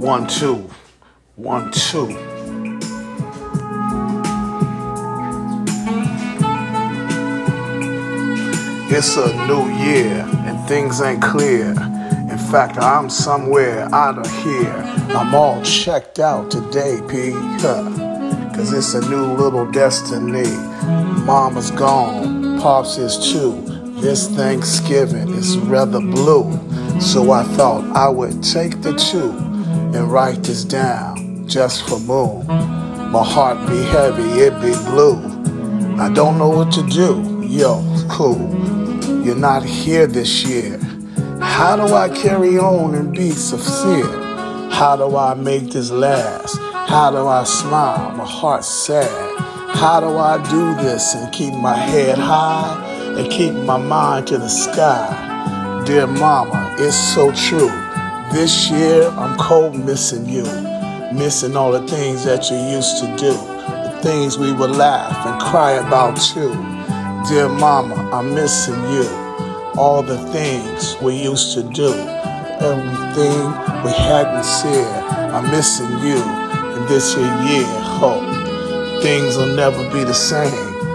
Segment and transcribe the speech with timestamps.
[0.00, 0.66] One, two.
[1.36, 2.08] One, two.
[8.88, 11.72] It's a new year and things ain't clear.
[12.30, 14.72] In fact, I'm somewhere out of here.
[15.10, 17.32] I'm all checked out today, P.
[18.56, 20.48] Cause it's a new little destiny.
[21.26, 23.60] Mama's gone, Pops is too.
[24.00, 26.58] This Thanksgiving is rather blue.
[27.02, 29.49] So I thought I would take the two
[29.94, 32.46] and write this down just for Moon.
[33.10, 35.18] My heart be heavy, it be blue.
[35.98, 37.42] I don't know what to do.
[37.44, 38.38] Yo, cool.
[39.24, 40.78] You're not here this year.
[41.40, 44.06] How do I carry on and be sincere?
[44.70, 46.56] How do I make this last?
[46.88, 48.16] How do I smile?
[48.16, 49.38] My heart's sad.
[49.76, 52.82] How do I do this and keep my head high
[53.18, 55.82] and keep my mind to the sky?
[55.84, 57.89] Dear mama, it's so true.
[58.32, 60.44] This year I'm cold missing you,
[61.12, 65.42] missing all the things that you used to do, the things we would laugh and
[65.42, 66.52] cry about too.
[67.28, 69.04] Dear mama, I'm missing you,
[69.76, 71.92] all the things we used to do,
[72.60, 73.50] everything
[73.82, 75.04] we hadn't said.
[75.34, 78.22] I'm missing you, and this year, year, hope
[79.02, 80.52] things will never be the same.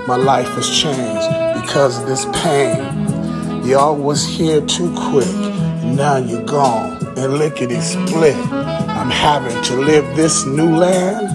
[0.08, 3.66] My life has changed because of this pain.
[3.66, 8.36] Y'all was here too quick, and now you're gone and lickety split.
[8.52, 11.28] I'm having to live this new land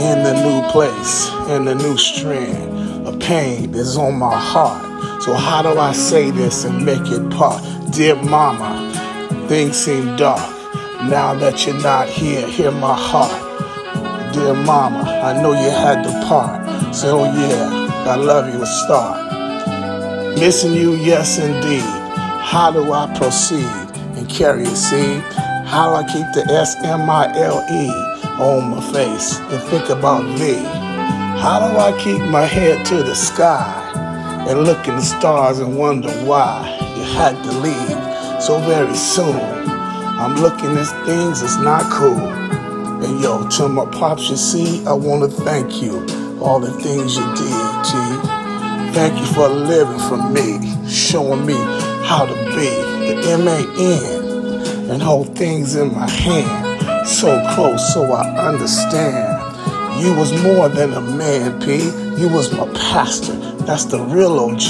[0.00, 3.08] in the new place, in the new strand.
[3.08, 5.22] A pain is on my heart.
[5.22, 7.62] So how do I say this and make it part?
[7.92, 8.92] Dear mama,
[9.48, 10.50] things seem dark.
[11.08, 14.34] Now that you're not here, hear my heart.
[14.34, 16.94] Dear mama, I know you had to part.
[16.94, 19.26] So yeah, I love you a start.
[20.38, 21.80] Missing you, yes indeed.
[21.80, 23.85] How do I proceed
[24.26, 25.22] carry a seed?
[25.66, 27.88] How I keep the S M I L E
[28.40, 30.54] on my face and think about me?
[31.40, 33.82] How do I keep my head to the sky
[34.48, 39.40] and look in the stars and wonder why you had to leave so very soon?
[40.18, 42.28] I'm looking at things that's not cool.
[43.04, 45.98] And yo, to my pops, you see, I want to thank you
[46.40, 47.92] all the things you did, G.
[48.94, 51.54] Thank you for living for me, showing me
[52.06, 52.70] how to be
[53.06, 54.15] the M A N
[54.90, 56.76] and hold things in my hand
[57.06, 59.42] so close so I understand.
[60.02, 61.84] You was more than a man, P.
[62.20, 63.34] You was my pastor.
[63.64, 64.62] That's the real OG.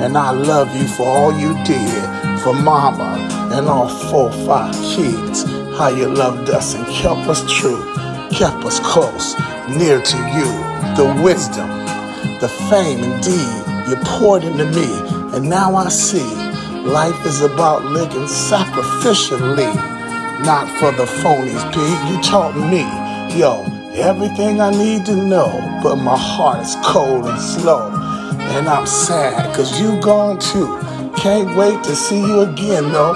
[0.00, 3.18] And I love you for all you did for mama
[3.52, 5.44] and all four, five kids.
[5.76, 7.82] How you loved us and kept us true,
[8.30, 9.34] kept us close,
[9.68, 10.48] near to you.
[10.96, 11.68] The wisdom,
[12.40, 15.36] the fame indeed you poured into me.
[15.36, 16.51] And now I see
[16.84, 19.72] life is about living sacrificially,
[20.44, 21.80] not for the phonies, P.
[22.10, 22.82] You taught me,
[23.38, 27.90] yo, everything I need to know, but my heart is cold and slow.
[28.56, 30.78] And I'm sad, cause you gone too.
[31.16, 33.14] Can't wait to see you again, though.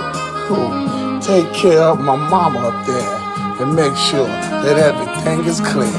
[0.51, 3.27] Ooh, take care of my mama up there
[3.61, 5.91] and make sure that everything is clear.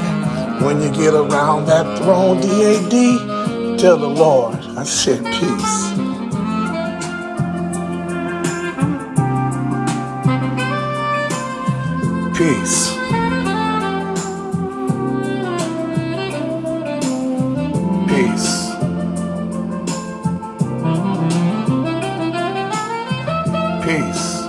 [0.64, 6.07] When you get around that throne, DAD, tell the Lord I said peace.
[12.38, 12.92] Peace.
[18.06, 18.70] Peace.
[23.82, 24.44] Peace.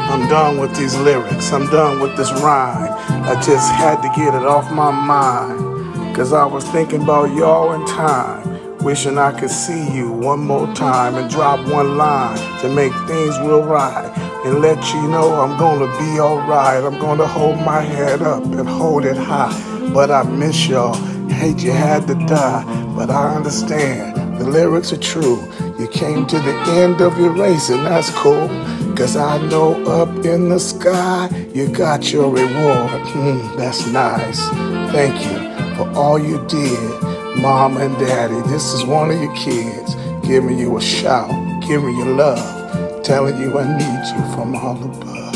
[0.00, 1.52] I'm done with these lyrics.
[1.52, 2.90] I'm done with this rhyme.
[3.28, 6.16] I just had to get it off my mind.
[6.16, 8.53] Cause I was thinking about y'all in time.
[8.84, 13.38] Wishing I could see you one more time and drop one line to make things
[13.38, 14.12] real right.
[14.44, 16.84] And let you know I'm gonna be alright.
[16.84, 19.54] I'm gonna hold my head up and hold it high.
[19.94, 20.92] But I miss y'all.
[21.28, 22.62] Hate you had to die.
[22.94, 24.38] But I understand.
[24.38, 25.42] The lyrics are true.
[25.78, 28.48] You came to the end of your race, and that's cool.
[28.94, 33.00] Cause I know up in the sky, you got your reward.
[33.06, 34.46] Hmm, that's nice.
[34.92, 38.40] Thank you for all you did, mom and daddy.
[38.48, 39.94] This is one of your kids
[40.26, 41.30] giving you a shout,
[41.66, 45.34] giving you love, telling you I need you from all above.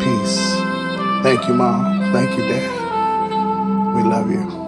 [0.00, 0.40] Peace.
[1.22, 2.12] Thank you, mom.
[2.12, 2.90] Thank you, dad.
[3.96, 4.61] We love you.